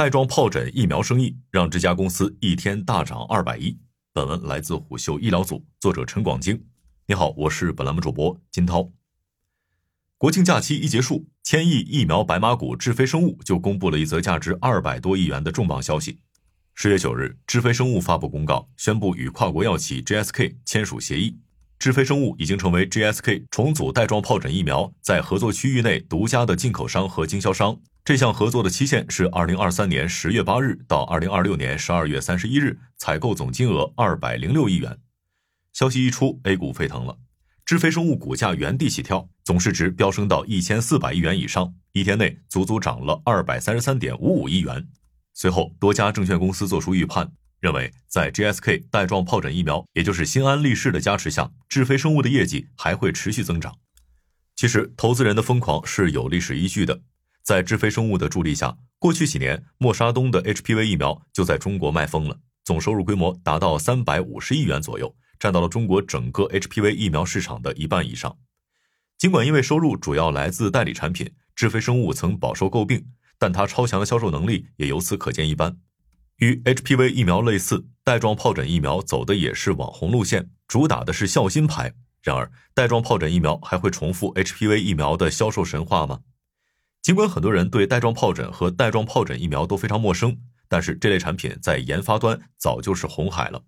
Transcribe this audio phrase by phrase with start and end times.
[0.00, 3.78] 带状疱疹疫苗生意让这家公司一天大涨二百亿。
[4.14, 6.58] 本文来自虎嗅医疗组，作者陈广京。
[7.06, 8.90] 你好，我是本栏目主播金涛。
[10.16, 16.20] 国庆假期一结束，千亿疫苗白马股智飞生物就公布了一则价值二百多亿元的重磅消息。
[16.74, 21.36] 十月九日，智飞生物发布公告，宣布与跨国药企 GSK 签署协议。
[21.78, 27.78] 智飞生物已经成为 GSK 重组带状疱疹疫苗在合作区域内独家的进口商和经销商。
[28.10, 34.98] 这项合作的期限是二零二三年十月八日到二零二六年十二月三十一日，采购总金额二百零六亿元。
[35.72, 37.16] 消息一出，A 股沸腾了，
[37.64, 44.88] 智飞生物股价原地起跳，总市值飙升到一千四百亿元以上，一天内足足涨了二百三十三点五五亿元。
[45.32, 47.30] 随后，多家证券公司做出预判。
[47.60, 53.78] 认为，在 GSK 带状疱疹疫苗，也就是新安利仕的加持下，智飞生物的业绩还会持续增长。
[54.56, 57.02] 其实，投资人的疯狂是有历史依据的。
[57.42, 68.36] 在智飞生物的助力下，过去几年，默沙东的 HPV 疫苗就在中国卖疯了，总收入规模达到三百五十亿元左右，占到了中国整个 HPV 疫苗市场的一半以上。
[69.18, 73.04] 尽管因为收入主要来自代理产品，智飞生物曾饱受诟病，
[73.38, 75.76] 但它超强的销售能力也由此可见一斑。
[76.36, 81.92] 与 HPV 疫苗类似，带状疱疹疫苗走的也是网红路线，主打的是孝心牌。
[82.22, 86.20] 然而，带状疱疹疫苗还会重复 HPV 疫苗的销售神话吗？
[87.02, 93.62] 尽管很多人对带状疱疹和带状疱疹疫苗都非常陌生，但是这类产品在研发端早就是红海了。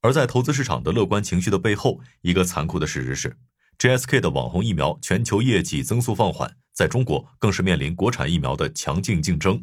[0.00, 3.36] 而在投资市场的乐观情绪的背后，一个残酷的事实是
[3.78, 9.62] ，GSK 的网红疫苗全球业绩增速放缓，在中国更是面临国产疫苗的强劲竞争。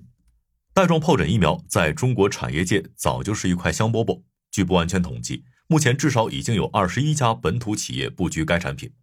[0.74, 4.22] 带状疱疹疫苗在中国产业界早就是一块香饽饽。
[4.52, 8.94] 据不完全统计，目前至少已经有二十一家本土企业布局该产品。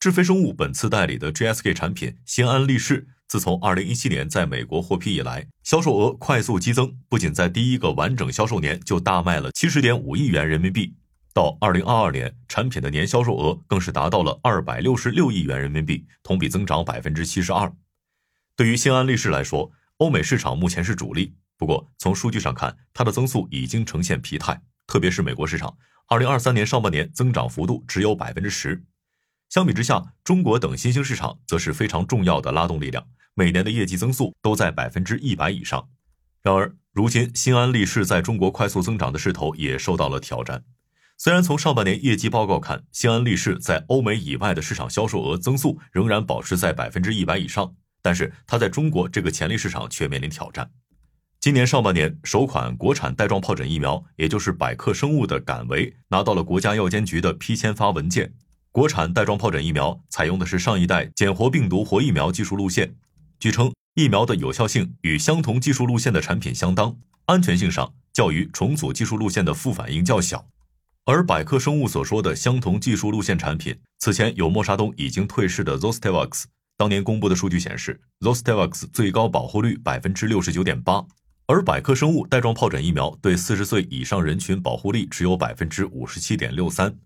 [0.00, 10.94] 智飞生物本次代理的 GSK 产品新安利仕，自从二零一七年在美国获批以来，销售额快速激增，不仅在第一个完整销售年就大卖了七十点五亿元人民币，
[11.32, 17.72] 到二零二二年，产品的年销售额更是达到了二百六十六亿元人民币，同比增长百分之七十二。
[18.54, 25.74] 对于新安利仕来说，欧美市场目前是主力，不过从数据上看，它的增速已经呈现疲态，特别是美国市场，
[26.06, 28.84] 二零二三年上半年增长幅度只有百分之十。
[29.48, 35.88] 相比之下，中国等新兴市场则是非常重要的拉动力量，每年的业绩增速都在百分之一百以上。
[36.42, 40.64] 然而，如今新安利仕在中国快速增长的势头也受到了挑战。
[41.16, 47.74] 虽然从上半年业绩报告看，新安利仕在欧美以外的市场销售额增速仍然保持在百分之一百以上。
[48.02, 50.68] 但是它在中国这个潜力市场却面临挑战。
[51.38, 58.34] 今年上半年，首款国产带状疱疹疫苗，也就是百克生物的敢为，拿到了国家药监局的批签发文件。
[58.72, 62.96] 国产带状疱疹疫苗采用的是上一代减活病毒活疫苗技术路线，
[63.42, 70.46] 据称疫苗的有效性与相同技术路线的产品相当，安全性上较于重组技术路线的副反应较小。
[71.06, 76.44] 而百克生物所说的相同技术路线产品，此前有默沙东已经退市的 Zostavax。
[76.76, 81.04] 当年公布的数据显示，Zostavax 最高保护率百分之六十九点八，
[81.48, 86.96] 而百克生物带状疱疹疫苗对四十岁以上人群保护力只有百分之五十七点六三。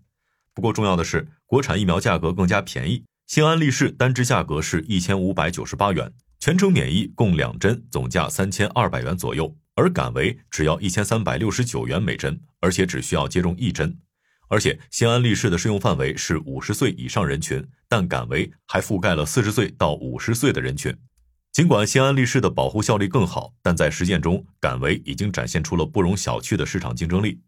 [0.53, 13.97] 不过重要的是，国产疫苗价格更加便宜，新安利仕单支价格是一千五百九十八元，全程免疫共两针，总价三千二百元左右，而敢为只要一千三百六十九元每针，而且只需要接种一针。
[14.49, 20.95] 而且，新安利仕的适用范围是五十岁以上人群，但敢为还覆盖了四十岁到五十岁的人群。
[21.51, 27.41] 尽管新安利仕的保护效力更好，但在实践中，敢为已经展现出了不容小觑的市场竞争力。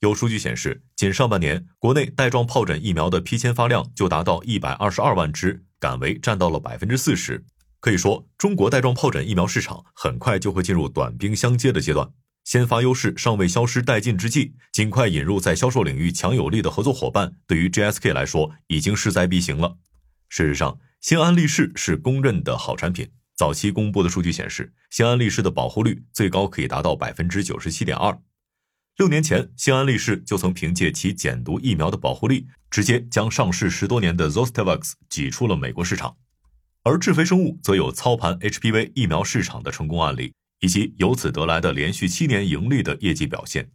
[0.00, 7.42] 有数据显示，仅上半年，国内带状疱疹疫苗的批签发量就达到一百二十二万支，敢为占到了百分之四十。
[7.80, 12.10] 可以说，中国带状疱疹疫苗市场很快就会进入短兵相接的阶段。
[12.44, 19.76] 先发优势尚未消失殆尽之际，尽快引入在销售领域强有力的合作伙伴，对于 GSK 来说已经势在必行了。
[20.28, 23.10] 事实上，新安利仕是公认的好产品。
[23.36, 28.18] 早期公布的数据显示，新安利仕的保护率最高可以达到百分之九十七点二。
[28.96, 36.16] 六年前，新安利仕就曾凭借其减毒疫苗的保护力，直接将上市十多年的 Zostavax 挤出了美国市场。
[36.88, 40.32] 而智飞生物则有操盘 HPV 疫苗市场的成功案例。
[40.60, 43.70] 以及由此得来的连续七年盈利的业绩表现。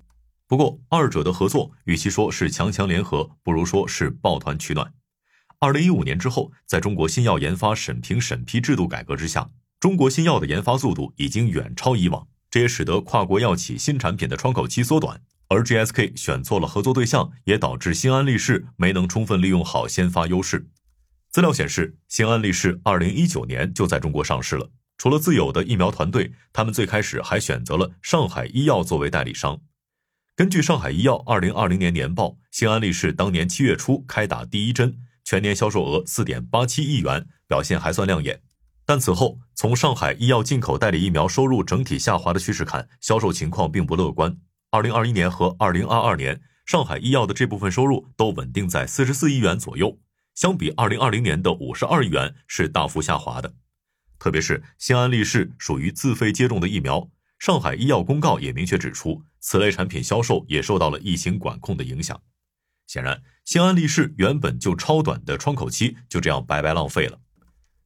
[0.47, 4.91] 不过，二者的合作与其说是强强联合，不如说是抱团取暖。
[5.59, 9.49] 二零一五年之后，在中国新药研发审评审批制度改革之下，
[9.79, 15.21] 中国新药的研发速度已经远超以往，这也使得跨国药企新产品的窗口期缩短。
[15.47, 20.67] 而 GSK 选错了合作对象，也导致新安利仕没能充分利用好先发优势。
[21.33, 24.69] 资料显示，新安利是二零一九年就在中国上市了。
[24.99, 29.59] 除了自有的疫苗团队，他们最开始还选择了上海医药作为代理商。
[30.35, 38.43] 根据上海医药二零二零年年报，新安利是当年七月初开打第一针，全年销售额四点八七亿元，表现还算亮眼。
[38.85, 44.37] 但此后，从上海医药进口代理疫苗收入整体下滑的趋势看，销售情况并不乐观。
[44.69, 49.97] 二零二一年和二零二二年，上海医药的这部分收入都稳定在四十四亿元左右，
[50.35, 53.55] 相比二零二零年的五十二亿元是大幅下滑的。
[54.19, 57.09] 特别是新安利市属于自费接种的疫苗，
[57.39, 62.21] 上海医药公告也明确指出，此类产品销售也受到了疫情管控的影响。
[62.87, 67.19] 显然，新安利市原本就超短的窗口期就这样白白浪费了。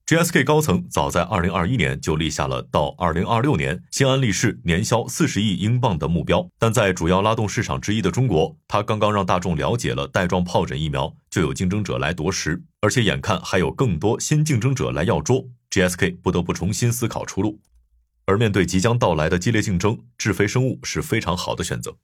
[0.07, 17.59] GSK 高层早在2021年就立下了到2026年新安利仕年销40亿英镑的目标，但在主要拉动市场之一的中国，它刚刚让大众了解了带状疱疹疫苗，就有竞争者来夺食，而且眼看还有更多新竞争者来要捉，GSK 不得不重新思考出路。
[18.27, 21.97] 而面对即将到来的激烈竞争，智飞生物是非常好的选择。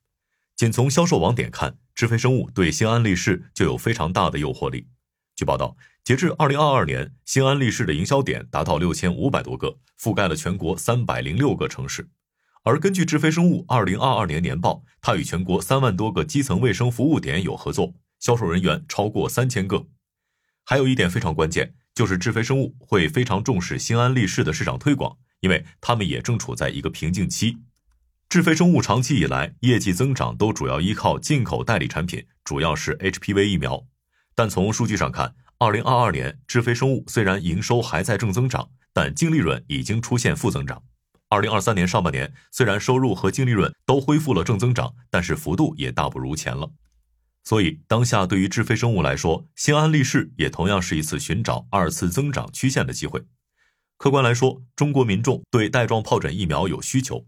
[0.54, 4.88] 仅从销售网点看，智飞生物对新安利仕就有非常大的诱惑力。
[5.36, 5.76] 据报道。
[6.04, 12.10] 截至二零二二年，新安利仕的营销点达到六千五百多个，覆盖了全国三百零六个城市。
[12.62, 19.86] 而根据智飞生物二零二二年年报，它与全国三万多个基层卫生服务点有合作，销售人员超过三千个。
[20.64, 27.58] 还有一点非常关键，就是智飞生物会非常重视新安利仕的市场推广，因为他们也正处在一个瓶颈期。
[28.28, 33.86] 智飞生物长期以来业绩增长都主要依靠进口代理产品，主要是 HPV 疫苗，
[34.34, 35.34] 但从数据上看。
[35.58, 40.82] 二零二二年，智飞生物虽然营收还在正增长，但净利润已经出现负增长。
[41.28, 46.70] 二零二三年上半年，虽然收入和净利润都恢复了正增长，但是幅度也大不如前了。
[47.44, 53.22] 所以，当下对于智飞生物来说，新安利仕也同样是一次寻找二次增长曲线的机会。
[53.96, 57.24] 客观来说，中国民众对带状疱疹疫苗有需求。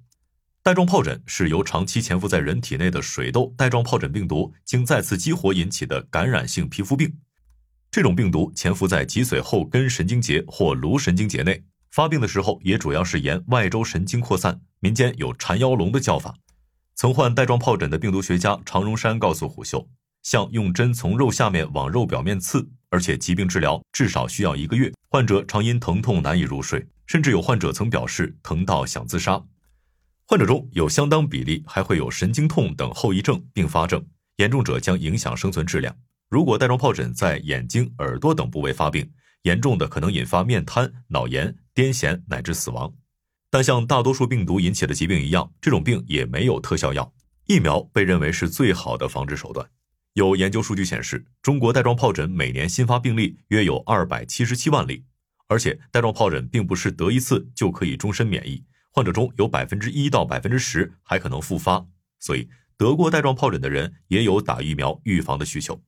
[0.66, 7.18] 带状疱疹是由长期潜伏在人体内的水痘带状疱疹病毒经再次激活引起的感染性皮肤病。
[7.88, 14.60] 这种病毒潜伏在脊髓后根神经节或颅神经节内，发病的时候也主要是沿外周神经扩散。
[14.80, 16.34] 民间有“缠腰龙”的叫法。
[16.96, 19.88] 曾患带状疱疹的病毒学家常荣山告诉虎嗅，
[20.24, 29.40] 像用针从肉下面往肉表面刺，而且疾病治疗至少需要一个月，患者常因疼痛难以入睡，甚至有患者曾表示疼到想自杀。
[30.28, 34.04] 患者中有相当比例还会有神经痛等后遗症并发症，
[34.38, 35.96] 严重者将影响生存质量。
[36.28, 39.08] 如果带状疱疹在眼睛、耳朵等部位发病，
[39.42, 42.92] 严重的可能引发面瘫、脑炎、癫痫乃至死亡。
[43.50, 47.14] 但像大多数病毒引起的疾病一样，这种病也没有特效药，
[47.46, 49.64] 疫苗被认为是最好的防治手段。
[50.14, 55.04] 有研究数据显示，中国带状疱疹每年新发病例约有二百七十七万例，
[55.46, 58.64] 而且带状疱疹并不是得一次就可以终身免疫，
[58.96, 61.86] 患者中有百分之一到百分之十还可能复发，
[62.18, 62.48] 所以
[62.78, 65.78] 得过带状疱疹的人也有打疫苗预防的需求。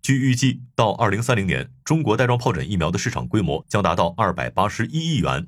[0.00, 5.46] 据预计，到二零三零年，中国带状疱疹疫苗的市场规模将达到二百八十一亿元。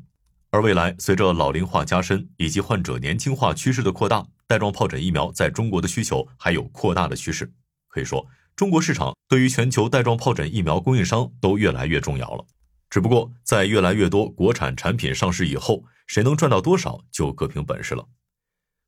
[0.50, 7.50] 而未来，随着老龄化加深以及患者年轻化趋势的扩大，带状疱疹疫苗在中国的需求还有扩大的趋势。
[7.88, 12.44] 可以说，中国市场对于全球带状疱疹疫苗供应商都越来越重要了。
[12.90, 18.08] 只不过，在越来越多国产产品上市以后，谁能赚到多少，就各凭本事了。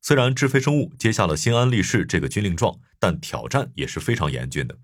[0.01, 4.77] 虽然智飞生物接下了新安利仕这个军令状，但挑战也是非常严峻的。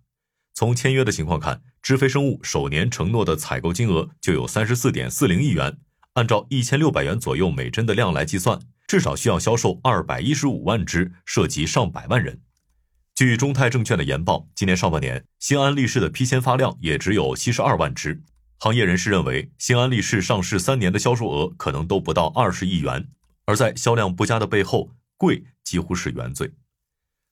[0.53, 5.79] 从签约的情况看，智飞生物首年承诺的采购金额就有三十四点四零亿元，
[6.13, 12.39] 按照一千六百元左右每针的量来计算，至少需要销售二百一十五万支，涉及上百万人。
[13.13, 18.23] 据中泰证券的研报，今年上半年新安利仕的批签发量也只有七十二万支。
[18.61, 23.07] 行业人士认为，新安利仕上市三年的销售额可能都不到二十亿元，
[23.45, 26.51] 而在销量不佳的背后，贵几乎是原罪。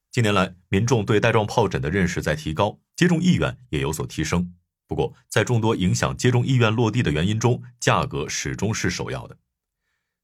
[0.09, 4.53] 近年来，民众对带状疱疹的认识在提高，接种意愿也有所提升。
[4.87, 9.35] 不过，在众多影响接种意愿落地的原因中，价格始终是首要的。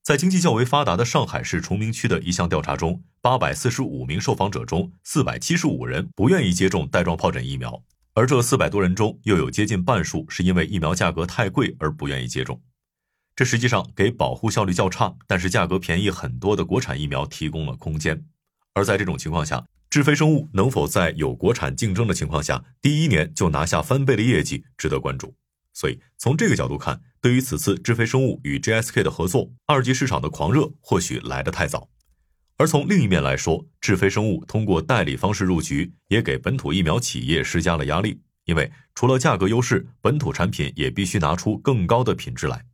[0.02, 7.84] 在经济较为发达的上海市崇明区的一项调查中，八百四十五名受访者中，四百七十五人不愿意接种带状疱疹疫苗，
[8.16, 12.62] 而这四百多人中，又有接近半数是因为疫苗价格太贵而不愿意接种。
[13.36, 18.24] 这实际上给保护效率较差，但是价格便宜很多的国产疫苗提供了空间。
[18.76, 25.34] 而在这种情况下，智飞生物能否在有国产竞争的情况下，第一年就拿下翻倍的业绩，值得关注。
[25.74, 31.90] 所以从这个角度看，对于此次智飞生物与 GSK 的合作，二级市场的狂热或许来得太早。
[32.58, 42.66] 而从另一面来说，智飞生物通过代理方式入局，也给本土疫苗企业施加了压力，因为除了价格优势，本土产品也必须拿出更高的品质来。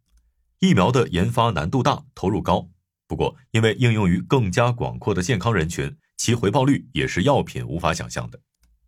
[0.60, 2.70] 疫苗的研发难度大，投入高。
[3.08, 8.40] 不过，因为应用于更加广阔的健康人群，其回报率也是药品无法想象的。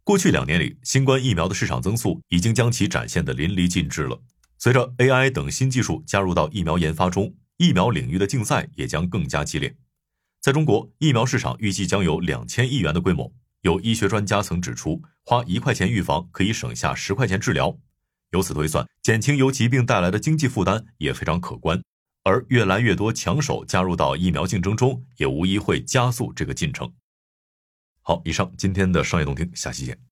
[0.04, 4.22] 过去两年里，新冠疫苗的市场增速已经将其展现的淋漓尽致了。
[4.58, 9.74] 随着 AI 等新技术加入到疫苗研发中，疫苗领域的竞赛也将更加激烈。
[10.42, 13.32] 在中国，疫苗市场预计将有两千亿元的规模。
[13.62, 17.78] 有医学专家曾指出，花一块钱预防可以省下十块钱治疗。
[18.32, 21.80] 由此推算，减轻由疾病带来的经济负担也非常可观。
[22.24, 26.92] 而越来越多强手加入到疫苗竞争中，也无疑会加速这个进程。
[28.02, 30.11] 好，以上今天的商业动听，下期见。